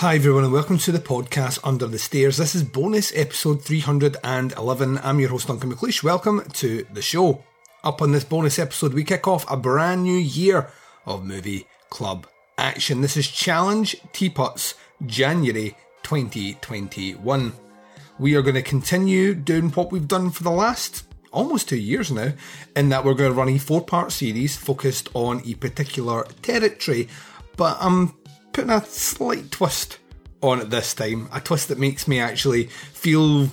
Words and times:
Hi, 0.00 0.14
everyone, 0.14 0.44
and 0.44 0.52
welcome 0.54 0.78
to 0.78 0.92
the 0.92 0.98
podcast 0.98 1.58
Under 1.62 1.86
the 1.86 1.98
Stairs. 1.98 2.38
This 2.38 2.54
is 2.54 2.62
bonus 2.62 3.14
episode 3.14 3.62
311. 3.62 4.98
I'm 5.02 5.20
your 5.20 5.28
host, 5.28 5.48
Duncan 5.48 5.70
McLeish. 5.70 6.02
Welcome 6.02 6.40
to 6.54 6.86
the 6.90 7.02
show. 7.02 7.44
Up 7.84 8.00
on 8.00 8.12
this 8.12 8.24
bonus 8.24 8.58
episode, 8.58 8.94
we 8.94 9.04
kick 9.04 9.28
off 9.28 9.44
a 9.50 9.58
brand 9.58 10.04
new 10.04 10.16
year 10.16 10.70
of 11.04 11.26
movie 11.26 11.66
club 11.90 12.26
action. 12.56 13.02
This 13.02 13.18
is 13.18 13.28
Challenge 13.28 13.94
Teapots 14.14 14.72
January 15.04 15.76
2021. 16.02 17.52
We 18.18 18.34
are 18.36 18.42
going 18.42 18.54
to 18.54 18.62
continue 18.62 19.34
doing 19.34 19.68
what 19.68 19.92
we've 19.92 20.08
done 20.08 20.30
for 20.30 20.44
the 20.44 20.50
last 20.50 21.04
almost 21.30 21.68
two 21.68 21.76
years 21.76 22.10
now, 22.10 22.32
in 22.74 22.88
that 22.88 23.04
we're 23.04 23.12
going 23.12 23.32
to 23.32 23.38
run 23.38 23.50
a 23.50 23.58
four 23.58 23.84
part 23.84 24.12
series 24.12 24.56
focused 24.56 25.10
on 25.12 25.42
a 25.46 25.52
particular 25.56 26.24
territory. 26.40 27.06
But 27.58 27.76
I'm 27.82 28.14
putting 28.52 28.70
a 28.70 28.84
slight 28.84 29.50
twist 29.50 29.98
on 30.42 30.60
it 30.60 30.70
this 30.70 30.94
time. 30.94 31.28
A 31.32 31.40
twist 31.40 31.68
that 31.68 31.78
makes 31.78 32.08
me 32.08 32.18
actually 32.18 32.64
feel 32.92 33.48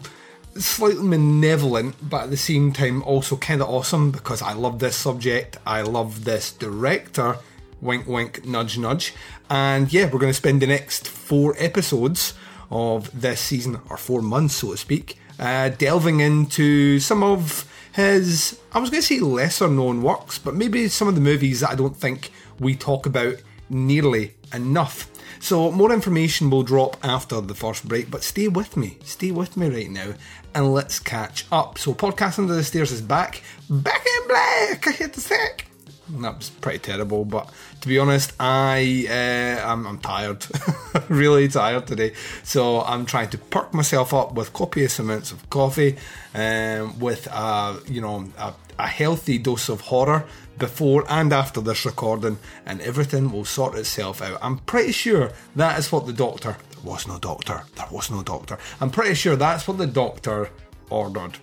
slightly 0.55 1.03
malevolent, 1.03 1.95
but 2.09 2.23
at 2.23 2.29
the 2.29 2.37
same 2.37 2.73
time 2.73 3.03
also 3.03 3.37
kind 3.37 3.61
of 3.61 3.69
awesome 3.69 4.11
because 4.11 4.41
I 4.41 4.53
love 4.53 4.79
this 4.79 4.95
subject. 4.95 5.57
I 5.65 5.81
love 5.81 6.23
this 6.23 6.51
director. 6.51 7.37
Wink, 7.79 8.07
wink, 8.07 8.45
nudge, 8.45 8.77
nudge. 8.77 9.13
And 9.49 9.91
yeah, 9.93 10.05
we're 10.05 10.19
going 10.19 10.31
to 10.31 10.33
spend 10.33 10.61
the 10.61 10.67
next 10.67 11.07
four 11.07 11.55
episodes 11.57 12.33
of 12.71 13.21
this 13.21 13.39
season, 13.39 13.79
or 13.89 13.97
four 13.97 14.21
months, 14.21 14.55
so 14.55 14.71
to 14.71 14.77
speak, 14.77 15.17
uh, 15.39 15.69
delving 15.69 16.19
into 16.19 16.99
some 16.99 17.23
of 17.23 17.65
his, 17.93 18.59
I 18.73 18.79
was 18.79 18.89
going 18.89 19.01
to 19.01 19.07
say 19.07 19.19
lesser 19.19 19.67
known 19.67 20.01
works, 20.01 20.37
but 20.37 20.55
maybe 20.55 20.87
some 20.89 21.07
of 21.07 21.15
the 21.15 21.21
movies 21.21 21.61
that 21.61 21.71
I 21.71 21.75
don't 21.75 21.95
think 21.95 22.31
we 22.59 22.75
talk 22.75 23.05
about 23.05 23.35
nearly 23.69 24.33
enough. 24.53 25.09
So, 25.39 25.71
more 25.71 25.91
information 25.91 26.49
will 26.49 26.63
drop 26.63 26.97
after 27.03 27.41
the 27.41 27.53
first 27.53 27.87
break, 27.87 28.09
but 28.09 28.23
stay 28.23 28.47
with 28.47 28.75
me. 28.75 28.97
Stay 29.03 29.31
with 29.31 29.55
me 29.55 29.69
right 29.69 29.89
now 29.89 30.13
and 30.55 30.73
let's 30.73 30.99
catch 30.99 31.45
up. 31.51 31.77
So, 31.77 31.93
Podcast 31.93 32.39
Under 32.39 32.55
the 32.55 32.63
Stairs 32.63 32.91
is 32.91 33.01
back. 33.01 33.43
Back 33.69 34.05
in 34.05 34.27
black! 34.27 34.87
I 34.87 34.91
hit 34.91 35.13
the 35.13 35.21
sack! 35.21 35.67
That 36.09 36.37
was 36.37 36.49
pretty 36.49 36.79
terrible, 36.79 37.25
but 37.25 37.51
to 37.81 37.87
be 37.87 37.99
honest, 37.99 38.33
I 38.39 39.07
uh, 39.09 39.69
I'm, 39.69 39.85
I'm 39.85 39.99
tired, 39.99 40.45
really 41.09 41.49
tired 41.49 41.85
today. 41.85 42.13
So 42.43 42.81
I'm 42.81 43.05
trying 43.05 43.29
to 43.31 43.37
perk 43.37 43.73
myself 43.73 44.13
up 44.13 44.33
with 44.33 44.53
copious 44.53 44.99
amounts 44.99 45.33
of 45.33 45.49
coffee, 45.49 45.97
um, 46.33 46.97
with 46.99 47.27
a 47.27 47.81
you 47.87 47.99
know 47.99 48.25
a, 48.37 48.53
a 48.79 48.87
healthy 48.87 49.37
dose 49.37 49.69
of 49.69 49.81
horror 49.81 50.25
before 50.57 51.05
and 51.09 51.31
after 51.31 51.61
this 51.61 51.85
recording, 51.85 52.39
and 52.65 52.81
everything 52.81 53.31
will 53.31 53.45
sort 53.45 53.75
itself 53.75 54.21
out. 54.21 54.39
I'm 54.41 54.59
pretty 54.59 54.91
sure 54.91 55.31
that 55.55 55.77
is 55.79 55.91
what 55.91 56.05
the 56.05 56.13
doctor. 56.13 56.57
There 56.71 56.91
was 56.91 57.07
no 57.07 57.19
doctor. 57.19 57.63
There 57.75 57.87
was 57.91 58.09
no 58.11 58.23
doctor. 58.23 58.57
I'm 58.81 58.89
pretty 58.89 59.15
sure 59.15 59.35
that's 59.35 59.67
what 59.67 59.77
the 59.77 59.87
doctor 59.87 60.49
ordered. 60.89 61.37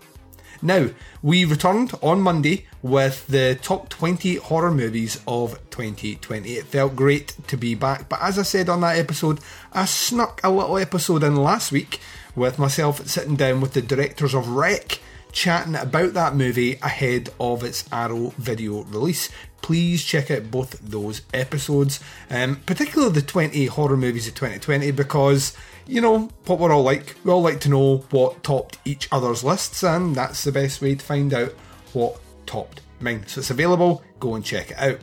Now, 0.63 0.89
we 1.23 1.45
returned 1.45 1.93
on 2.03 2.23
Monday 2.23 2.67
with 2.83 3.27
the 3.27 3.59
top 3.61 3.91
20 3.91 4.37
horror 4.37 4.71
movies 4.71 5.21
of 5.27 5.59
2020. 5.71 6.53
It 6.53 6.65
felt 6.65 6.97
great 6.97 7.37
to 7.49 7.59
be 7.59 7.75
back, 7.75 8.09
but 8.09 8.23
as 8.23 8.39
I 8.39 8.43
said 8.43 8.71
on 8.71 8.81
that 8.81 8.97
episode, 8.97 9.41
I 9.73 9.85
snuck 9.85 10.41
a 10.43 10.51
little 10.51 10.79
episode 10.79 11.23
in 11.23 11.37
last 11.37 11.71
week 11.71 12.01
with 12.35 12.59
myself 12.59 13.07
sitting 13.07 13.37
down 13.37 13.61
with 13.61 13.75
the 13.75 13.83
directors 13.83 14.35
of 14.35 14.49
Rec 14.49 15.01
chatting 15.35 15.75
about 15.75 16.15
that 16.15 16.35
movie 16.35 16.79
ahead 16.81 17.29
of 17.39 17.63
its 17.63 17.85
Arrow 17.93 18.33
video 18.39 18.85
release. 18.85 19.29
Please 19.61 20.03
check 20.05 20.31
out 20.31 20.51
both 20.51 20.79
those 20.81 21.23
episodes, 21.35 22.01
um, 22.31 22.57
particularly 22.65 23.13
the 23.13 23.23
20 23.23 23.67
horror 23.67 23.97
movies 23.97 24.29
of 24.29 24.35
2020, 24.35 24.93
because 24.93 25.55
you 25.87 26.01
know 26.01 26.31
what 26.47 26.59
we're 26.59 26.73
all 26.73 26.83
like. 26.83 27.17
We 27.25 27.33
all 27.33 27.43
like 27.43 27.61
to 27.61 27.69
know 27.69 27.99
what 28.11 28.43
topped 28.45 28.79
each 28.85 29.09
other's 29.11 29.43
lists, 29.45 29.83
and 29.83 30.15
that's 30.15 30.45
the 30.45 30.53
best 30.53 30.81
way 30.81 30.95
to 30.95 31.05
find 31.05 31.35
out 31.35 31.53
what 31.93 32.21
topped 32.47 32.81
mine. 33.01 33.27
So 33.27 33.41
it's 33.41 33.51
available, 33.51 34.03
go 34.21 34.35
and 34.37 34.45
check 34.45 34.71
it 34.71 34.79
out. 34.79 35.01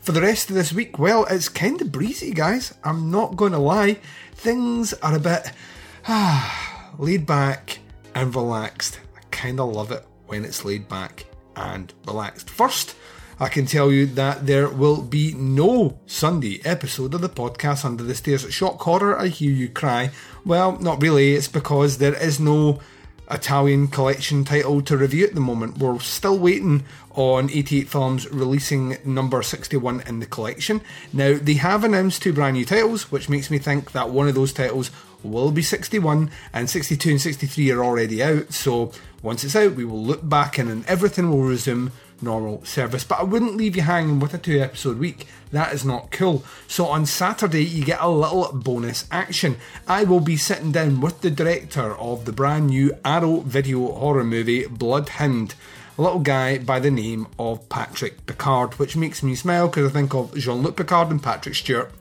For 0.00 0.12
the 0.12 0.22
rest 0.22 0.50
of 0.50 0.56
this 0.56 0.72
week, 0.72 0.98
well, 0.98 1.24
it's 1.30 1.48
kind 1.48 1.80
of 1.80 1.92
breezy, 1.92 2.32
guys. 2.32 2.74
I'm 2.84 3.10
not 3.10 3.36
going 3.36 3.52
to 3.52 3.58
lie. 3.58 3.98
Things 4.32 4.92
are 4.94 5.16
a 5.16 5.20
bit 5.20 5.52
ah, 6.06 6.92
laid 6.98 7.26
back 7.26 7.78
and 8.14 8.34
relaxed 8.34 9.00
kind 9.40 9.58
of 9.58 9.74
love 9.74 9.90
it 9.90 10.04
when 10.26 10.44
it's 10.44 10.66
laid 10.66 10.86
back 10.86 11.24
and 11.56 11.94
relaxed. 12.06 12.50
First, 12.50 12.94
I 13.38 13.48
can 13.48 13.64
tell 13.64 13.90
you 13.90 14.04
that 14.04 14.46
there 14.46 14.68
will 14.68 15.00
be 15.00 15.32
no 15.32 15.98
Sunday 16.04 16.60
episode 16.62 17.14
of 17.14 17.22
the 17.22 17.30
podcast 17.30 17.86
Under 17.86 18.04
the 18.04 18.14
Stairs. 18.14 18.52
Shock 18.52 18.82
horror, 18.82 19.18
I 19.18 19.28
hear 19.28 19.50
you 19.50 19.70
cry. 19.70 20.10
Well, 20.44 20.78
not 20.78 21.00
really, 21.00 21.32
it's 21.32 21.48
because 21.48 21.96
there 21.96 22.12
is 22.12 22.38
no 22.38 22.80
Italian 23.30 23.88
collection 23.88 24.44
title 24.44 24.82
to 24.82 24.96
review 24.96 25.24
at 25.24 25.34
the 25.34 25.40
moment. 25.40 25.78
We're 25.78 25.98
still 26.00 26.38
waiting 26.38 26.84
on 27.12 27.50
88 27.50 27.88
Films 27.88 28.28
releasing 28.30 28.96
number 29.04 29.42
61 29.42 30.02
in 30.06 30.20
the 30.20 30.26
collection. 30.26 30.80
Now, 31.12 31.38
they 31.40 31.54
have 31.54 31.84
announced 31.84 32.22
two 32.22 32.32
brand 32.32 32.56
new 32.56 32.64
titles, 32.64 33.10
which 33.10 33.28
makes 33.28 33.50
me 33.50 33.58
think 33.58 33.92
that 33.92 34.10
one 34.10 34.28
of 34.28 34.34
those 34.34 34.52
titles 34.52 34.90
will 35.22 35.50
be 35.50 35.62
61 35.62 36.30
and 36.52 36.68
62 36.68 37.10
and 37.10 37.20
63 37.20 37.70
are 37.70 37.84
already 37.84 38.22
out. 38.22 38.52
So 38.52 38.92
once 39.22 39.44
it's 39.44 39.56
out, 39.56 39.74
we 39.74 39.84
will 39.84 40.02
look 40.02 40.26
back 40.26 40.58
and 40.58 40.70
then 40.70 40.84
everything 40.88 41.30
will 41.30 41.42
resume 41.42 41.92
normal 42.22 42.64
service. 42.64 43.04
But 43.04 43.20
I 43.20 43.24
wouldn't 43.24 43.56
leave 43.56 43.76
you 43.76 43.82
hanging 43.82 44.20
with 44.20 44.34
a 44.34 44.38
two 44.38 44.60
episode 44.60 44.98
week. 44.98 45.26
That 45.52 45.72
is 45.72 45.84
not 45.84 46.10
cool. 46.10 46.44
So 46.68 46.86
on 46.86 47.06
Saturday, 47.06 47.64
you 47.64 47.84
get 47.84 48.00
a 48.00 48.08
little 48.08 48.50
bonus 48.52 49.06
action. 49.10 49.56
I 49.88 50.04
will 50.04 50.20
be 50.20 50.36
sitting 50.36 50.72
down 50.72 51.00
with 51.00 51.20
the 51.20 51.30
director 51.30 51.96
of 51.96 52.24
the 52.24 52.32
brand 52.32 52.68
new 52.68 52.96
Arrow 53.04 53.40
video 53.40 53.92
horror 53.92 54.24
movie, 54.24 54.66
Bloodhound. 54.66 55.54
A 55.98 56.02
little 56.02 56.20
guy 56.20 56.58
by 56.58 56.80
the 56.80 56.90
name 56.90 57.26
of 57.38 57.68
Patrick 57.68 58.24
Picard, 58.26 58.78
which 58.78 58.96
makes 58.96 59.22
me 59.22 59.34
smile 59.34 59.68
because 59.68 59.90
I 59.90 59.92
think 59.92 60.14
of 60.14 60.34
Jean 60.34 60.62
Luc 60.62 60.76
Picard 60.76 61.10
and 61.10 61.22
Patrick 61.22 61.54
Stewart 61.54 61.92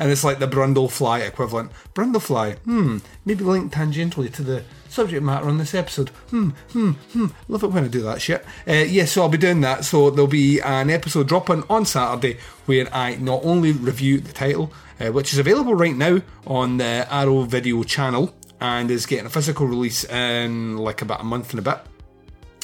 and 0.00 0.10
it's 0.10 0.24
like 0.24 0.38
the 0.38 0.48
Brundlefly 0.48 1.28
equivalent. 1.28 1.70
Brundlefly, 1.94 2.58
hmm, 2.60 2.98
maybe 3.26 3.44
linked 3.44 3.74
tangentially 3.74 4.32
to 4.32 4.42
the 4.42 4.64
subject 4.88 5.22
matter 5.22 5.46
on 5.46 5.58
this 5.58 5.74
episode. 5.74 6.08
Hmm, 6.30 6.48
hmm, 6.72 6.92
hmm. 7.12 7.26
Love 7.48 7.64
it 7.64 7.68
when 7.68 7.84
I 7.84 7.88
do 7.88 8.00
that 8.00 8.22
shit. 8.22 8.44
Uh, 8.66 8.72
yeah, 8.72 9.04
so 9.04 9.22
I'll 9.22 9.28
be 9.28 9.36
doing 9.36 9.60
that. 9.60 9.84
So 9.84 10.08
there'll 10.08 10.26
be 10.26 10.58
an 10.60 10.88
episode 10.88 11.28
dropping 11.28 11.64
on 11.68 11.84
Saturday 11.84 12.38
where 12.64 12.92
I 12.92 13.16
not 13.16 13.44
only 13.44 13.72
review 13.72 14.20
the 14.20 14.32
title, 14.32 14.72
uh, 14.98 15.12
which 15.12 15.34
is 15.34 15.38
available 15.38 15.74
right 15.74 15.94
now 15.94 16.22
on 16.46 16.78
the 16.78 17.06
Arrow 17.10 17.42
Video 17.42 17.82
channel 17.82 18.34
and 18.58 18.90
is 18.90 19.04
getting 19.04 19.26
a 19.26 19.30
physical 19.30 19.66
release 19.66 20.04
in 20.04 20.78
like 20.78 21.02
about 21.02 21.20
a 21.20 21.24
month 21.24 21.50
and 21.50 21.58
a 21.58 21.62
bit. 21.62 21.78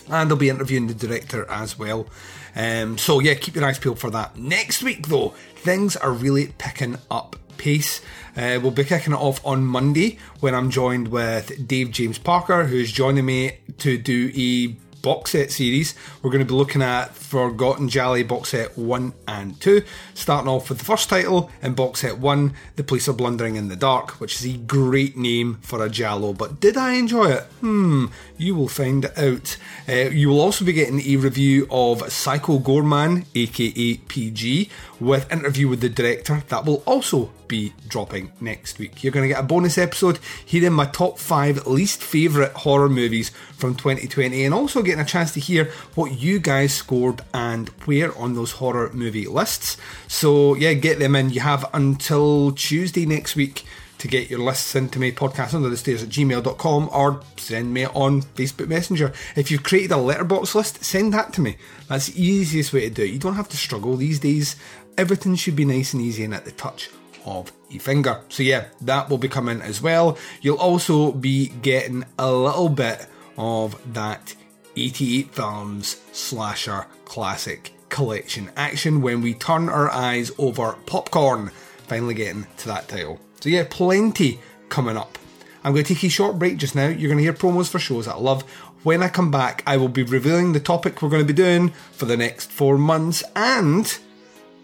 And 0.09 0.31
I'll 0.31 0.37
be 0.37 0.49
interviewing 0.49 0.87
the 0.87 0.95
director 0.95 1.47
as 1.51 1.79
well. 1.79 2.07
Um, 2.55 2.97
so 2.97 3.21
yeah, 3.21 3.35
keep 3.35 3.55
your 3.55 3.65
eyes 3.65 3.79
peeled 3.79 3.99
for 3.99 4.11
that. 4.11 4.37
Next 4.37 4.83
week 4.83 5.09
though, 5.09 5.35
things 5.57 5.97
are 5.97 6.13
really 6.13 6.55
picking 6.59 6.97
up 7.11 7.37
pace. 7.59 8.01
Uh, 8.37 8.59
we'll 8.63 8.71
be 8.71 8.85
kicking 8.85 9.13
it 9.13 9.19
off 9.19 9.45
on 9.45 9.65
Monday 9.65 10.19
when 10.41 10.55
I'm 10.55 10.71
joined 10.71 11.09
with 11.09 11.67
Dave 11.67 11.91
James 11.91 12.19
Parker, 12.19 12.65
who's 12.65 12.93
joining 12.93 13.27
me 13.27 13.59
to 13.79 13.99
do 13.99 14.31
a 14.37 14.77
box 15.07 15.31
set 15.31 15.53
series. 15.53 15.95
We're 16.21 16.33
going 16.33 16.45
to 16.45 16.53
be 16.53 16.59
looking 16.59 16.83
at 16.83 17.15
Forgotten 17.15 17.89
Giallo 17.89 18.25
box 18.25 18.49
set 18.49 18.77
1 18.77 19.13
and 19.29 19.61
2, 19.61 19.85
starting 20.15 20.49
off 20.49 20.69
with 20.69 20.81
the 20.81 20.85
first 20.85 21.09
title 21.09 21.49
in 21.63 21.75
box 21.75 22.01
set 22.01 22.19
1, 22.19 22.53
The 22.75 22.83
Police 22.83 23.07
Are 23.07 23.13
Blundering 23.13 23.55
in 23.55 23.69
the 23.69 23.77
Dark, 23.77 24.21
which 24.21 24.35
is 24.35 24.53
a 24.53 24.59
great 24.59 25.17
name 25.17 25.59
for 25.63 25.81
a 25.81 25.89
Giallo. 25.89 26.33
But 26.33 26.59
did 26.59 26.77
I 26.77 26.95
enjoy 26.95 27.27
it? 27.27 27.45
Hmm, 27.61 28.07
you 28.37 28.57
will 28.57 28.67
find 28.67 29.07
out. 29.17 29.57
Uh, 29.89 30.11
you 30.11 30.29
will 30.29 30.41
also 30.41 30.65
be 30.65 30.73
getting 30.73 31.01
a 31.01 31.15
review 31.15 31.69
of 31.71 32.11
Psycho 32.11 32.59
Goreman, 32.59 33.27
aka 33.37 33.99
PG, 34.09 34.69
with 34.99 35.31
interview 35.33 35.69
with 35.69 35.83
the 35.83 35.89
director. 35.89 36.43
That 36.49 36.65
will 36.65 36.83
also 36.85 37.31
be 37.49 37.73
dropping 37.89 38.33
next 38.41 38.79
week. 38.79 39.03
You're 39.03 39.13
going 39.13 39.25
to 39.25 39.35
get 39.35 39.41
a 39.41 39.47
bonus 39.47 39.79
episode 39.79 40.19
hearing 40.45 40.73
my 40.73 40.87
top 40.87 41.19
five 41.19 41.67
least 41.67 42.03
favourite 42.03 42.53
horror 42.53 42.89
movies 42.89 43.31
from 43.55 43.75
2020 43.75 44.45
and 44.45 44.55
also 44.55 44.83
getting 44.83 45.01
a 45.01 45.05
chance 45.05 45.33
to 45.33 45.41
hear 45.41 45.71
what 45.95 46.13
you 46.13 46.39
guys 46.39 46.75
scored 46.75 47.23
and 47.33 47.69
where 47.85 48.17
on 48.17 48.35
those 48.35 48.53
horror 48.53 48.91
movie 48.93 49.27
lists. 49.27 49.77
So, 50.09 50.55
yeah, 50.55 50.75
get 50.75 50.99
them 50.99 51.17
in. 51.17 51.31
You 51.31 51.41
have 51.41 51.69
until 51.73 52.53
Tuesday 52.53 53.07
next 53.07 53.37
week 53.37 53.65
to 53.99 54.09
get 54.09 54.31
your 54.31 54.41
lists 54.41 54.75
into 54.75 54.99
me, 54.99 55.11
podcast 55.11 55.55
under 55.55 55.69
the 55.69 55.77
stairs 55.77 56.03
at 56.03 56.09
gmail.com 56.09 56.91
or 56.93 57.23
send 57.37 57.73
me 57.73 57.87
on 57.87 58.23
Facebook 58.23 58.69
Messenger. 58.69 59.13
If 59.35 59.51
you've 59.51 59.63
created 59.63 59.93
a 59.93 59.97
Letterboxd 59.97 60.55
list, 60.55 60.85
send 60.85 61.15
that 61.15 61.33
to 61.35 61.41
me. 61.41 61.57
That's 61.89 62.07
the 62.07 62.23
easiest 62.23 62.73
way 62.73 62.89
to 62.89 62.91
do 62.91 63.03
it. 63.03 63.11
You 63.11 63.19
don't 63.19 63.35
have 63.35 63.49
to 63.49 63.57
struggle 63.57 63.97
these 63.97 64.21
days. 64.21 64.57
Everything 64.99 65.35
should 65.35 65.57
be 65.57 65.65
nice 65.65 65.93
and 65.93 66.03
easy 66.03 66.25
and 66.25 66.35
at 66.35 66.45
the 66.45 66.53
touch 66.53 66.91
of 67.27 67.53
your 67.69 67.81
finger. 67.81 68.21
So 68.29 68.43
yeah, 68.43 68.67
that 68.81 69.11
will 69.11 69.19
be 69.19 69.29
coming 69.29 69.61
as 69.61 69.83
well. 69.83 70.17
You'll 70.41 70.59
also 70.59 71.13
be 71.13 71.49
getting 71.49 72.05
a 72.19 72.33
little 72.33 72.69
bit 72.69 73.07
of 73.37 73.93
that 73.93 74.35
88 74.77 75.35
films 75.35 76.01
slasher 76.13 76.87
classic 77.05 77.73
collection 77.89 78.51
action 78.57 79.01
when 79.01 79.21
we 79.21 79.35
turn 79.35 79.69
our 79.69 79.91
eyes 79.91 80.31
over 80.39 80.73
popcorn. 80.87 81.51
Finally 81.87 82.15
getting 82.15 82.47
to 82.59 82.69
that 82.69 82.89
title. 82.89 83.21
So 83.41 83.49
yeah, 83.49 83.65
plenty 83.69 84.41
coming 84.69 84.97
up. 84.97 85.19
I'm 85.63 85.73
going 85.73 85.85
to 85.85 85.95
take 85.95 86.05
a 86.05 86.09
short 86.09 86.39
break 86.39 86.59
just 86.59 86.75
now. 86.75 86.87
You're 86.87 87.09
going 87.09 87.19
to 87.19 87.25
hear 87.25 87.33
promos 87.33 87.69
for 87.69 87.79
shows 87.79 88.07
that 88.07 88.15
I 88.15 88.19
love. 88.19 88.43
When 88.83 89.03
I 89.03 89.09
come 89.09 89.33
back, 89.33 89.65
I 89.67 89.77
will 89.77 89.89
be 89.89 90.05
revealing 90.05 90.53
the 90.53 90.61
topic 90.61 91.03
we're 91.03 91.09
going 91.09 91.27
to 91.27 91.27
be 91.27 91.33
doing 91.33 91.71
for 91.91 92.05
the 92.05 92.17
next 92.17 92.53
four 92.53 92.79
months 92.79 93.25
and 93.35 93.99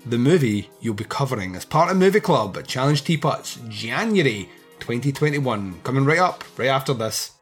the 0.05 0.19
movie 0.19 0.69
you'll 0.81 0.95
be 0.95 1.05
covering 1.05 1.55
as 1.55 1.65
part 1.65 1.91
of 1.91 1.97
Movie 1.97 2.21
Club 2.21 2.57
at 2.57 2.67
Challenge 2.67 3.03
Teapots, 3.03 3.59
January 3.69 4.49
2021. 4.81 5.81
Coming 5.85 6.05
right 6.05 6.19
up, 6.19 6.45
right 6.59 6.69
after 6.69 6.93
this. 6.93 7.33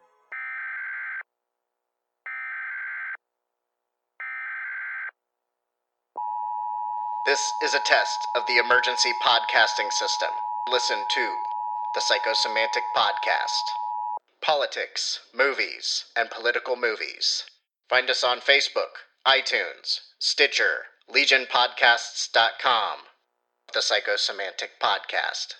This 7.25 7.53
is 7.63 7.73
a 7.73 7.79
test 7.79 8.27
of 8.35 8.43
the 8.47 8.57
emergency 8.57 9.11
podcasting 9.23 9.91
system. 9.91 10.29
Listen 10.69 10.97
to 11.13 11.33
the 11.95 12.01
Psychosemantic 12.01 12.83
Podcast. 12.95 13.63
Politics, 14.41 15.19
movies, 15.33 16.05
and 16.17 16.29
political 16.29 16.75
movies. 16.75 17.43
Find 17.89 18.09
us 18.09 18.23
on 18.23 18.39
Facebook, 18.39 19.05
iTunes, 19.25 19.99
Stitcher, 20.19 20.90
legionpodcasts.com. 21.13 22.99
The 23.73 23.79
Psychosemantic 23.79 24.79
Podcast. 24.81 25.55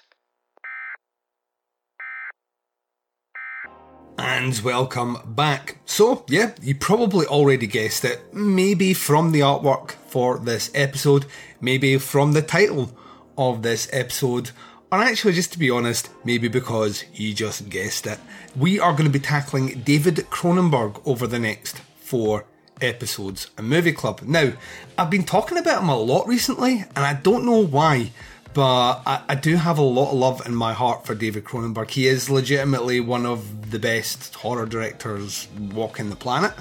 And 4.18 4.57
welcome 4.59 5.18
back. 5.25 5.80
So, 5.86 6.25
yeah, 6.30 6.53
you 6.62 6.75
probably 6.75 7.25
already 7.25 7.68
guessed 7.68 8.06
it. 8.06 8.33
Maybe 8.33 8.94
from 8.94 9.31
the 9.33 9.42
artwork 9.42 9.92
for 10.07 10.39
this 10.39 10.71
episode, 10.74 11.25
maybe 11.59 11.97
from 11.97 12.31
the 12.31 12.42
title 12.42 12.97
of 13.38 13.62
this 13.62 13.89
episode, 13.92 14.51
or 14.92 15.00
actually, 15.00 15.33
just 15.33 15.51
to 15.54 15.59
be 15.59 15.69
honest, 15.69 16.09
maybe 16.24 16.47
because 16.47 17.04
you 17.13 17.33
just 17.33 17.69
guessed 17.69 18.07
it. 18.07 18.19
We 18.56 18.80
are 18.80 18.92
going 18.92 19.06
to 19.06 19.09
be 19.09 19.19
tackling 19.19 19.81
David 19.81 20.15
Cronenberg 20.30 21.01
over 21.06 21.27
the 21.27 21.39
next 21.39 21.80
four 21.97 22.45
episodes 22.81 23.48
a 23.57 23.62
movie 23.62 23.94
club. 23.94 24.22
Now, 24.22 24.54
I've 24.98 25.10
been 25.10 25.24
talking 25.24 25.57
about 25.57 25.81
him 25.81 25.89
a 25.89 25.98
lot 25.98 26.28
recently, 26.28 26.83
and 26.95 27.06
I 27.06 27.13
don't 27.13 27.45
know 27.45 27.63
why, 27.63 28.12
but 28.54 29.01
I, 29.06 29.22
I, 29.30 29.36
do 29.36 29.56
have 29.56 29.78
a 29.78 29.83
lot 29.83 30.12
of 30.12 30.18
love 30.18 30.45
in 30.45 30.56
my 30.56 30.74
heart 30.74 31.06
for 31.06 31.16
David 31.16 31.45
Cronenberg. 31.45 31.92
He 31.92 32.07
is 32.07 32.30
legitimately 32.30 33.00
one 33.00 33.25
of 33.25 33.72
the 33.72 33.80
best 33.80 34.36
horror 34.36 34.66
directors 34.66 35.48
walking 35.57 36.10
the 36.10 36.16
planet. 36.16 36.54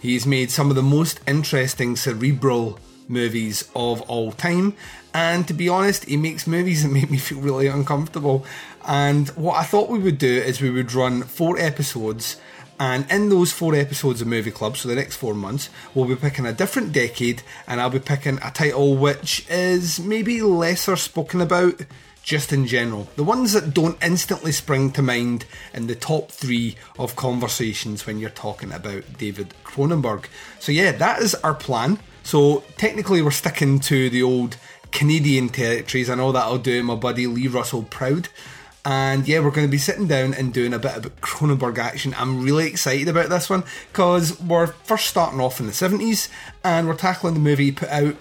He's 0.00 0.26
made 0.26 0.50
some 0.50 0.70
of 0.70 0.76
the 0.76 0.82
most 0.82 1.20
interesting 1.26 1.96
cerebral 1.96 2.78
movies 3.08 3.68
of 3.74 4.00
all 4.02 4.32
time. 4.32 4.74
And 5.12 5.46
to 5.48 5.54
be 5.54 5.68
honest, 5.68 6.04
he 6.06 6.16
makes 6.16 6.46
movies 6.46 6.82
that 6.82 6.90
make 6.90 7.10
me 7.10 7.18
feel 7.18 7.40
really 7.40 7.66
uncomfortable. 7.66 8.44
And 8.86 9.28
what 9.30 9.56
I 9.56 9.64
thought 9.64 9.88
we 9.88 9.98
would 9.98 10.18
do 10.18 10.32
is 10.40 10.60
we 10.60 10.70
would 10.70 10.92
run 10.92 11.22
four 11.22 11.58
episodes 11.58 12.36
and 12.78 13.10
in 13.10 13.28
those 13.28 13.52
four 13.52 13.74
episodes 13.74 14.20
of 14.20 14.26
Movie 14.26 14.50
Club, 14.50 14.76
so 14.76 14.88
the 14.88 14.94
next 14.94 15.16
four 15.16 15.34
months, 15.34 15.70
we'll 15.94 16.06
be 16.06 16.16
picking 16.16 16.46
a 16.46 16.52
different 16.52 16.92
decade, 16.92 17.42
and 17.66 17.80
I'll 17.80 17.90
be 17.90 18.00
picking 18.00 18.38
a 18.42 18.50
title 18.50 18.96
which 18.96 19.46
is 19.48 20.00
maybe 20.00 20.42
lesser 20.42 20.96
spoken 20.96 21.40
about 21.40 21.80
just 22.22 22.52
in 22.52 22.66
general. 22.66 23.06
The 23.16 23.22
ones 23.22 23.52
that 23.52 23.74
don't 23.74 24.02
instantly 24.02 24.50
spring 24.50 24.90
to 24.92 25.02
mind 25.02 25.44
in 25.72 25.86
the 25.86 25.94
top 25.94 26.32
three 26.32 26.76
of 26.98 27.16
conversations 27.16 28.06
when 28.06 28.18
you're 28.18 28.30
talking 28.30 28.72
about 28.72 29.18
David 29.18 29.54
Cronenberg. 29.62 30.26
So, 30.58 30.72
yeah, 30.72 30.92
that 30.92 31.20
is 31.20 31.34
our 31.36 31.54
plan. 31.54 31.98
So, 32.22 32.64
technically, 32.78 33.20
we're 33.20 33.30
sticking 33.30 33.78
to 33.80 34.08
the 34.08 34.22
old 34.22 34.56
Canadian 34.90 35.50
territories. 35.50 36.08
I 36.08 36.14
know 36.14 36.32
that'll 36.32 36.58
do 36.58 36.82
my 36.82 36.94
buddy 36.94 37.26
Lee 37.26 37.46
Russell 37.46 37.82
proud. 37.82 38.28
And 38.84 39.26
yeah, 39.26 39.40
we're 39.40 39.50
going 39.50 39.66
to 39.66 39.70
be 39.70 39.78
sitting 39.78 40.06
down 40.06 40.34
and 40.34 40.52
doing 40.52 40.74
a 40.74 40.78
bit 40.78 40.96
of 40.96 41.20
Cronenberg 41.20 41.78
action. 41.78 42.14
I'm 42.18 42.42
really 42.42 42.66
excited 42.66 43.08
about 43.08 43.30
this 43.30 43.48
one 43.48 43.64
because 43.90 44.38
we're 44.40 44.66
first 44.66 45.06
starting 45.06 45.40
off 45.40 45.58
in 45.58 45.66
the 45.66 45.72
70s 45.72 46.28
and 46.62 46.86
we're 46.86 46.96
tackling 46.96 47.34
the 47.34 47.40
movie 47.40 47.72
put 47.72 47.88
out 47.88 48.16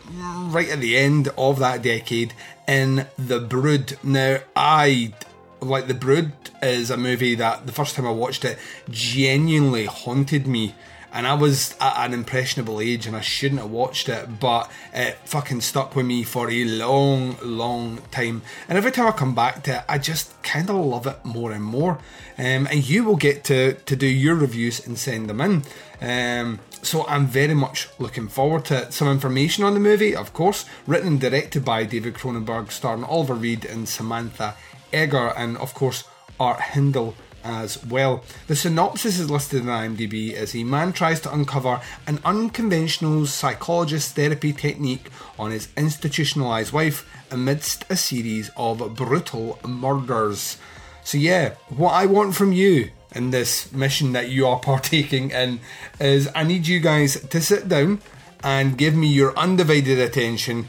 right 0.54 0.70
at 0.70 0.80
the 0.80 0.98
end 0.98 1.30
of 1.38 1.60
that 1.60 1.82
decade 1.82 2.34
in 2.66 3.08
The 3.18 3.42
Brood. 3.42 3.98
Now, 4.04 4.38
I 4.56 5.14
like 5.60 5.88
The 5.88 5.94
Brood 5.94 6.32
is 6.62 6.90
a 6.90 6.98
movie 6.98 7.36
that 7.36 7.66
the 7.66 7.74
first 7.74 7.96
time 7.96 8.08
I 8.08 8.12
watched 8.12 8.46
it 8.46 8.58
genuinely 8.90 9.86
haunted 9.86 10.48
me 10.48 10.76
and 11.14 11.28
I 11.28 11.36
was 11.36 11.76
at 11.80 12.08
an 12.08 12.14
impressionable 12.14 12.82
age 12.82 13.06
and 13.06 13.16
I 13.16 13.22
shouldn't 13.22 13.62
have 13.62 13.70
watched 13.70 14.10
it, 14.10 14.40
but 14.40 14.70
it 14.94 15.16
fucking 15.26 15.62
stuck 15.62 15.96
with 15.96 16.08
me 16.08 16.24
for 16.24 16.50
a 16.50 16.66
long, 16.66 17.38
long 17.44 18.00
time. 18.10 18.42
And 18.68 18.80
every 18.80 18.92
time 18.92 19.08
I 19.08 19.12
come 19.12 19.36
back 19.36 19.64
to 19.64 19.78
it, 19.78 19.84
I 19.88 20.00
just 20.00 20.42
kind 20.42 20.72
of 20.72 20.76
love 20.78 21.06
it 21.06 21.24
more 21.24 21.52
and 21.52 21.64
more. 21.64 22.00
Um, 22.38 22.68
and 22.68 22.90
you 22.90 23.04
will 23.04 23.16
get 23.16 23.44
to, 23.46 23.74
to 23.74 23.96
do 23.96 24.08
your 24.08 24.34
reviews 24.34 24.86
and 24.86 24.98
send 24.98 25.30
them 25.30 25.40
in. 25.40 25.64
Um, 26.02 26.60
so 26.82 27.06
I'm 27.08 27.28
very 27.28 27.54
much 27.54 27.90
looking 28.00 28.28
forward 28.28 28.66
to 28.66 28.84
it. 28.84 28.94
Some 28.94 29.08
information 29.08 29.64
on 29.64 29.76
the 29.76 29.80
movie, 29.80 30.16
of 30.16 30.34
course, 30.34 30.66
written 30.88 31.08
and 31.08 31.22
directed 31.22 31.64
by 31.64 31.86
David 31.86 32.16
Cronenberg, 32.16 32.72
starring 32.72 33.04
Oliver 33.04 33.36
Reed 33.36 33.66
and 33.66 33.88
Samantha 33.88 34.56
Eggar, 34.92 35.34
and 35.38 35.58
of 35.58 35.76
course 35.76 36.06
Art 36.40 36.60
Hindle 36.60 37.16
as 37.44 37.84
well. 37.86 38.24
The 38.48 38.56
synopsis 38.56 39.20
is 39.20 39.30
listed 39.30 39.62
in 39.62 39.68
IMDb 39.68 40.34
as 40.34 40.56
a 40.56 40.64
man 40.64 40.94
tries 40.94 41.20
to 41.22 41.34
uncover 41.34 41.82
an 42.08 42.20
unconventional 42.24 43.26
psychologist 43.26 44.16
therapy 44.16 44.54
technique 44.54 45.10
on 45.38 45.52
his 45.52 45.70
institutionalized 45.76 46.74
wife 46.74 47.10
amidst 47.32 47.86
a 47.90 47.96
series 47.96 48.52
of 48.56 48.96
brutal 48.96 49.60
murders. 49.68 50.58
So, 51.04 51.18
yeah, 51.18 51.56
what 51.70 51.92
I 51.92 52.06
want 52.06 52.36
from 52.36 52.54
you 52.54 52.92
in 53.14 53.32
this 53.32 53.72
mission 53.72 54.14
that 54.14 54.30
you 54.30 54.48
are 54.48 54.60
partaking 54.72 55.32
in 55.32 55.60
is 56.00 56.30
I 56.36 56.44
need 56.44 56.68
you 56.68 56.80
guys 56.80 57.20
to 57.20 57.42
sit 57.42 57.68
down 57.68 58.02
and 58.44 58.78
give 58.78 58.96
me 58.96 59.08
your 59.08 59.38
undivided 59.38 60.00
attention, 60.00 60.68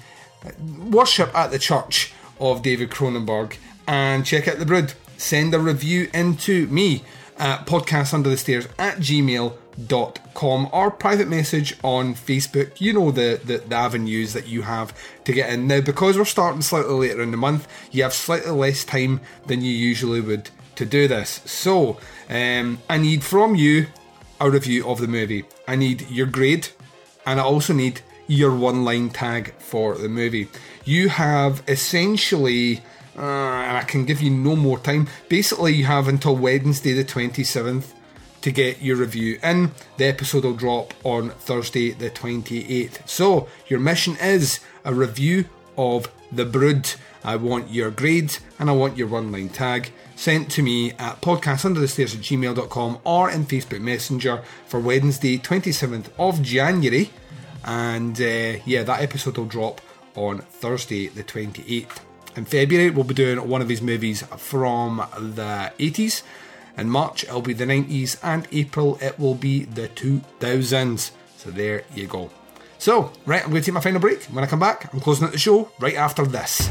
worship 0.58 1.34
at 1.34 1.50
the 1.50 1.58
church 1.58 2.12
of 2.38 2.62
David 2.62 2.90
Cronenberg, 2.90 3.56
and 3.86 4.24
check 4.24 4.46
out 4.48 4.58
The 4.58 4.66
Brood 4.66 4.94
send 5.16 5.54
a 5.54 5.58
review 5.58 6.08
into 6.12 6.66
me 6.68 7.02
at 7.38 7.66
podcastunderthestairs 7.66 8.68
at 8.78 8.98
gmail.com 8.98 10.68
or 10.72 10.90
private 10.90 11.28
message 11.28 11.76
on 11.82 12.14
Facebook. 12.14 12.80
You 12.80 12.92
know 12.92 13.10
the, 13.10 13.40
the, 13.44 13.58
the, 13.58 13.74
avenues 13.74 14.32
that 14.32 14.46
you 14.46 14.62
have 14.62 14.96
to 15.24 15.32
get 15.32 15.50
in. 15.50 15.66
Now, 15.66 15.80
because 15.80 16.16
we're 16.16 16.24
starting 16.24 16.62
slightly 16.62 16.94
later 16.94 17.22
in 17.22 17.30
the 17.30 17.36
month, 17.36 17.66
you 17.90 18.02
have 18.02 18.14
slightly 18.14 18.52
less 18.52 18.84
time 18.84 19.20
than 19.46 19.62
you 19.62 19.72
usually 19.72 20.20
would 20.20 20.50
to 20.76 20.86
do 20.86 21.08
this. 21.08 21.40
So, 21.44 21.98
um, 22.28 22.78
I 22.88 22.98
need 22.98 23.22
from 23.22 23.54
you 23.54 23.86
a 24.40 24.50
review 24.50 24.88
of 24.88 25.00
the 25.00 25.08
movie. 25.08 25.44
I 25.66 25.76
need 25.76 26.10
your 26.10 26.26
grade, 26.26 26.68
and 27.26 27.40
I 27.40 27.44
also 27.44 27.72
need 27.72 28.00
your 28.26 28.54
one 28.56 28.84
line 28.84 29.10
tag 29.10 29.54
for 29.58 29.96
the 29.96 30.08
movie. 30.08 30.48
You 30.84 31.08
have 31.10 31.62
essentially 31.68 32.82
uh, 33.16 33.20
and 33.20 33.76
I 33.76 33.82
can 33.82 34.04
give 34.04 34.20
you 34.20 34.30
no 34.30 34.56
more 34.56 34.78
time. 34.78 35.08
Basically, 35.28 35.74
you 35.74 35.84
have 35.84 36.08
until 36.08 36.36
Wednesday, 36.36 36.92
the 36.92 37.04
27th, 37.04 37.92
to 38.42 38.52
get 38.52 38.82
your 38.82 38.96
review 38.96 39.38
in. 39.42 39.70
The 39.96 40.04
episode 40.04 40.44
will 40.44 40.54
drop 40.54 40.92
on 41.02 41.30
Thursday, 41.30 41.92
the 41.92 42.10
28th. 42.10 43.08
So, 43.08 43.48
your 43.68 43.80
mission 43.80 44.16
is 44.20 44.60
a 44.84 44.92
review 44.92 45.46
of 45.78 46.12
The 46.30 46.44
Brood. 46.44 46.92
I 47.24 47.36
want 47.36 47.70
your 47.70 47.90
grade 47.90 48.36
and 48.58 48.68
I 48.68 48.74
want 48.74 48.98
your 48.98 49.08
one 49.08 49.32
line 49.32 49.48
tag 49.48 49.90
sent 50.14 50.50
to 50.52 50.62
me 50.62 50.92
at 50.92 51.20
podcastunderthestairs 51.22 52.14
at 52.14 52.20
gmail.com 52.20 52.98
or 53.04 53.30
in 53.30 53.46
Facebook 53.46 53.80
Messenger 53.80 54.42
for 54.66 54.78
Wednesday, 54.78 55.38
27th 55.38 56.10
of 56.18 56.42
January. 56.42 57.10
And 57.64 58.20
uh, 58.20 58.60
yeah, 58.66 58.82
that 58.82 59.00
episode 59.00 59.38
will 59.38 59.46
drop 59.46 59.80
on 60.14 60.40
Thursday, 60.40 61.08
the 61.08 61.24
28th. 61.24 62.00
In 62.36 62.44
February, 62.44 62.90
we'll 62.90 63.04
be 63.04 63.14
doing 63.14 63.48
one 63.48 63.62
of 63.62 63.68
his 63.68 63.80
movies 63.80 64.22
from 64.36 64.96
the 65.16 65.72
80s. 65.78 66.22
In 66.76 66.90
March, 66.90 67.22
it'll 67.22 67.40
be 67.40 67.52
the 67.52 67.64
90s, 67.64 68.18
and 68.24 68.48
April, 68.50 68.98
it 69.00 69.18
will 69.20 69.36
be 69.36 69.64
the 69.64 69.88
2000s. 69.88 71.12
So 71.36 71.50
there 71.50 71.84
you 71.94 72.08
go. 72.08 72.30
So, 72.78 73.12
right, 73.24 73.42
I'm 73.42 73.50
going 73.50 73.62
to 73.62 73.66
take 73.66 73.74
my 73.74 73.80
final 73.80 74.00
break. 74.00 74.24
When 74.24 74.42
I 74.42 74.48
come 74.48 74.58
back, 74.58 74.92
I'm 74.92 74.98
closing 74.98 75.26
out 75.26 75.32
the 75.32 75.38
show 75.38 75.70
right 75.78 75.94
after 75.94 76.26
this. 76.26 76.68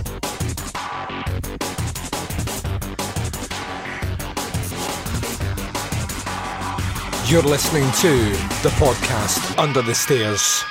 You're 7.32 7.41
listening 7.41 7.89
to 8.01 8.12
the 8.62 8.74
podcast 8.75 9.58
Under 9.58 9.82
the 9.82 9.96
Stairs. 9.96 10.65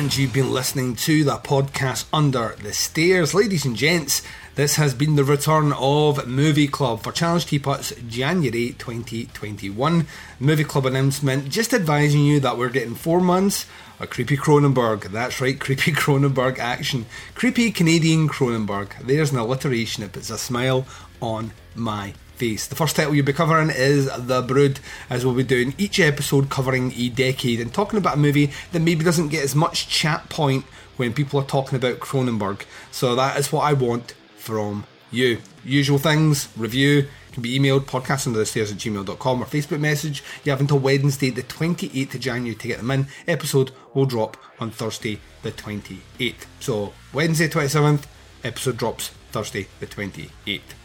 And 0.00 0.16
you've 0.16 0.32
been 0.32 0.50
listening 0.50 0.96
to 0.96 1.24
the 1.24 1.36
podcast 1.36 2.06
Under 2.10 2.56
the 2.62 2.72
Stairs. 2.72 3.34
Ladies 3.34 3.66
and 3.66 3.76
gents, 3.76 4.22
this 4.54 4.76
has 4.76 4.94
been 4.94 5.14
the 5.14 5.24
return 5.24 5.74
of 5.74 6.26
Movie 6.26 6.68
Club 6.68 7.02
for 7.02 7.12
Challenge 7.12 7.44
Teapots 7.44 7.92
January 8.08 8.74
2021. 8.78 10.06
Movie 10.38 10.64
Club 10.64 10.86
announcement 10.86 11.50
just 11.50 11.74
advising 11.74 12.24
you 12.24 12.40
that 12.40 12.56
we're 12.56 12.70
getting 12.70 12.94
four 12.94 13.20
months 13.20 13.66
a 14.00 14.06
creepy 14.06 14.38
Cronenberg. 14.38 15.02
That's 15.12 15.38
right, 15.38 15.60
creepy 15.60 15.92
Cronenberg 15.92 16.58
action. 16.58 17.04
Creepy 17.34 17.70
Canadian 17.70 18.26
Cronenberg. 18.26 19.06
There's 19.06 19.32
an 19.32 19.38
alliteration 19.38 20.02
that 20.02 20.12
puts 20.12 20.30
a 20.30 20.38
smile 20.38 20.86
on 21.20 21.52
my 21.74 22.14
face. 22.40 22.66
The 22.66 22.74
first 22.74 22.96
title 22.96 23.14
you'll 23.14 23.26
be 23.26 23.34
covering 23.34 23.68
is 23.68 24.06
The 24.16 24.40
Brood, 24.40 24.80
as 25.10 25.26
we'll 25.26 25.34
be 25.34 25.42
doing 25.44 25.74
each 25.76 26.00
episode 26.00 26.48
covering 26.48 26.90
a 26.96 27.10
decade 27.10 27.60
and 27.60 27.72
talking 27.72 27.98
about 27.98 28.14
a 28.14 28.18
movie 28.18 28.50
that 28.72 28.80
maybe 28.80 29.04
doesn't 29.04 29.28
get 29.28 29.44
as 29.44 29.54
much 29.54 29.88
chat 29.88 30.30
point 30.30 30.64
when 30.96 31.12
people 31.12 31.38
are 31.38 31.44
talking 31.44 31.76
about 31.76 32.00
Cronenberg. 32.00 32.62
So 32.90 33.14
that 33.14 33.38
is 33.38 33.52
what 33.52 33.60
I 33.60 33.74
want 33.74 34.14
from 34.38 34.86
you. 35.10 35.42
Usual 35.66 35.98
things, 35.98 36.48
review, 36.56 37.08
can 37.32 37.42
be 37.42 37.58
emailed 37.58 37.80
podcastunderthestairs 37.80 38.72
at 38.72 38.78
gmail.com 38.78 39.42
or 39.42 39.44
Facebook 39.44 39.80
message. 39.80 40.24
You 40.42 40.52
have 40.52 40.62
until 40.62 40.78
Wednesday, 40.78 41.28
the 41.28 41.42
28th 41.42 42.14
of 42.14 42.20
January 42.20 42.56
to 42.56 42.68
get 42.68 42.78
them 42.78 42.90
in. 42.90 43.06
Episode 43.28 43.72
will 43.92 44.06
drop 44.06 44.38
on 44.58 44.70
Thursday, 44.70 45.20
the 45.42 45.52
28th. 45.52 46.46
So, 46.58 46.94
Wednesday, 47.12 47.48
27th, 47.48 48.04
episode 48.42 48.78
drops 48.78 49.10
Thursday, 49.30 49.68
the 49.78 49.86
28th. 49.86 50.79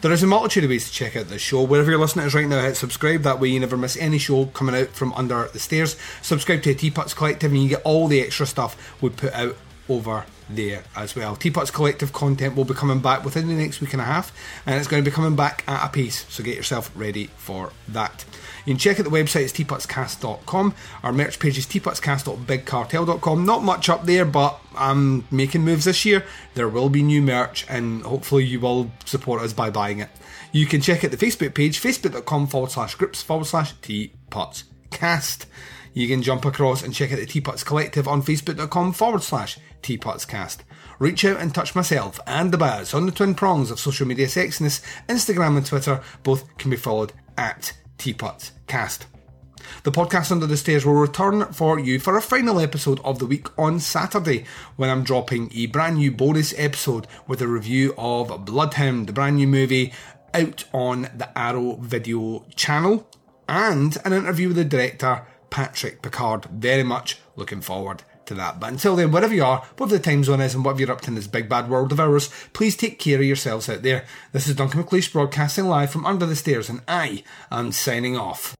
There 0.00 0.12
is 0.12 0.22
a 0.22 0.26
multitude 0.26 0.64
of 0.64 0.70
ways 0.70 0.86
to 0.86 0.92
check 0.92 1.16
out 1.16 1.28
this 1.28 1.42
show. 1.42 1.62
Wherever 1.62 1.90
you're 1.90 2.00
listening 2.00 2.22
to 2.22 2.26
us 2.28 2.34
right 2.34 2.48
now, 2.48 2.62
hit 2.62 2.76
subscribe. 2.76 3.22
That 3.22 3.40
way 3.40 3.48
you 3.48 3.60
never 3.60 3.76
miss 3.76 3.96
any 3.96 4.18
show 4.18 4.46
coming 4.46 4.74
out 4.74 4.88
from 4.88 5.12
under 5.12 5.48
the 5.52 5.58
stairs. 5.58 5.96
Subscribe 6.22 6.62
to 6.62 6.72
the 6.72 6.78
Teapots 6.78 7.14
Collective 7.14 7.52
and 7.52 7.62
you 7.62 7.68
get 7.68 7.82
all 7.82 8.08
the 8.08 8.20
extra 8.20 8.46
stuff 8.46 9.00
we 9.02 9.10
put 9.10 9.32
out 9.34 9.56
over 9.90 10.24
there 10.48 10.84
as 10.96 11.14
well. 11.14 11.36
Teapots 11.36 11.70
Collective 11.70 12.12
content 12.12 12.56
will 12.56 12.64
be 12.64 12.74
coming 12.74 13.00
back 13.00 13.24
within 13.24 13.48
the 13.48 13.54
next 13.54 13.80
week 13.80 13.92
and 13.92 14.00
a 14.00 14.04
half, 14.04 14.32
and 14.66 14.76
it's 14.76 14.88
going 14.88 15.02
to 15.04 15.10
be 15.10 15.14
coming 15.14 15.36
back 15.36 15.64
at 15.66 15.86
a 15.86 15.88
pace, 15.90 16.24
so 16.28 16.42
get 16.42 16.56
yourself 16.56 16.90
ready 16.94 17.26
for 17.36 17.72
that. 17.88 18.24
You 18.64 18.74
can 18.74 18.78
check 18.78 19.00
out 19.00 19.04
the 19.04 19.10
website, 19.10 19.42
it's 19.42 19.52
teapotscast.com. 19.52 20.74
Our 21.02 21.12
merch 21.12 21.38
page 21.38 21.58
is 21.58 21.66
teapotscast.bigcartel.com. 21.66 23.44
Not 23.44 23.62
much 23.62 23.88
up 23.88 24.06
there, 24.06 24.24
but 24.24 24.60
I'm 24.76 25.26
making 25.30 25.62
moves 25.62 25.84
this 25.84 26.04
year. 26.04 26.24
There 26.54 26.68
will 26.68 26.88
be 26.88 27.02
new 27.02 27.22
merch, 27.22 27.66
and 27.68 28.02
hopefully 28.02 28.44
you 28.44 28.60
will 28.60 28.90
support 29.04 29.42
us 29.42 29.52
by 29.52 29.70
buying 29.70 29.98
it. 30.00 30.10
You 30.52 30.66
can 30.66 30.80
check 30.80 31.04
out 31.04 31.10
the 31.10 31.16
Facebook 31.16 31.54
page, 31.54 31.80
facebook.com 31.80 32.48
forward 32.48 32.70
slash 32.70 32.94
groups 32.94 33.22
forward 33.22 33.46
slash 33.46 33.72
teapotscast 34.90 35.46
you 35.92 36.06
can 36.06 36.22
jump 36.22 36.44
across 36.44 36.82
and 36.82 36.94
check 36.94 37.12
out 37.12 37.18
the 37.18 37.26
Teapots 37.26 37.64
Collective 37.64 38.06
on 38.06 38.22
facebook.com 38.22 38.92
forward 38.92 39.22
slash 39.22 39.58
teapotscast. 39.82 40.58
Reach 40.98 41.24
out 41.24 41.38
and 41.38 41.54
touch 41.54 41.74
myself 41.74 42.20
and 42.26 42.52
the 42.52 42.58
Baz 42.58 42.94
on 42.94 43.06
the 43.06 43.12
twin 43.12 43.34
prongs 43.34 43.70
of 43.70 43.80
social 43.80 44.06
media 44.06 44.26
sexiness, 44.26 44.82
Instagram 45.08 45.56
and 45.56 45.66
Twitter. 45.66 46.00
Both 46.22 46.56
can 46.58 46.70
be 46.70 46.76
followed 46.76 47.12
at 47.36 47.72
teapotscast. 47.98 49.06
The 49.82 49.92
podcast 49.92 50.32
Under 50.32 50.46
the 50.46 50.56
Stairs 50.56 50.86
will 50.86 50.94
return 50.94 51.52
for 51.52 51.78
you 51.78 51.98
for 51.98 52.16
a 52.16 52.22
final 52.22 52.60
episode 52.60 53.00
of 53.00 53.18
the 53.18 53.26
week 53.26 53.46
on 53.58 53.80
Saturday 53.80 54.44
when 54.76 54.90
I'm 54.90 55.04
dropping 55.04 55.50
a 55.54 55.66
brand 55.66 55.96
new 55.96 56.10
bonus 56.10 56.54
episode 56.56 57.06
with 57.26 57.42
a 57.42 57.48
review 57.48 57.94
of 57.98 58.44
Bloodhound, 58.44 59.06
the 59.06 59.12
brand 59.12 59.36
new 59.36 59.46
movie 59.46 59.92
out 60.34 60.64
on 60.72 61.02
the 61.16 61.28
Arrow 61.36 61.76
video 61.76 62.44
channel, 62.54 63.08
and 63.50 63.98
an 64.04 64.12
interview 64.12 64.48
with 64.48 64.56
the 64.56 64.64
director 64.64 65.26
Patrick 65.50 66.00
Picard. 66.00 66.44
Very 66.46 66.84
much 66.84 67.18
looking 67.34 67.60
forward 67.60 68.04
to 68.26 68.34
that. 68.34 68.60
But 68.60 68.70
until 68.70 68.94
then, 68.94 69.10
wherever 69.10 69.34
you 69.34 69.44
are, 69.44 69.58
whatever 69.76 69.98
the 69.98 70.02
time 70.02 70.22
zone 70.22 70.40
is, 70.40 70.54
and 70.54 70.64
whatever 70.64 70.80
you're 70.80 70.92
up 70.92 71.00
to 71.02 71.08
in 71.08 71.16
this 71.16 71.26
big 71.26 71.48
bad 71.48 71.68
world 71.68 71.90
of 71.90 71.98
ours, 71.98 72.30
please 72.52 72.76
take 72.76 73.00
care 73.00 73.18
of 73.18 73.24
yourselves 73.24 73.68
out 73.68 73.82
there. 73.82 74.06
This 74.32 74.46
is 74.46 74.54
Duncan 74.54 74.82
McLeish 74.82 75.12
broadcasting 75.12 75.66
live 75.66 75.90
from 75.90 76.06
under 76.06 76.24
the 76.24 76.36
stairs, 76.36 76.70
and 76.70 76.80
I 76.86 77.24
am 77.50 77.72
signing 77.72 78.16
off. 78.16 78.54